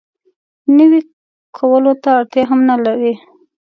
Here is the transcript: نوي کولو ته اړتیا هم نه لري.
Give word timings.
نوي 0.77 1.01
کولو 1.57 1.93
ته 2.03 2.09
اړتیا 2.19 2.43
هم 2.49 2.59
نه 2.69 2.75
لري. 2.85 3.13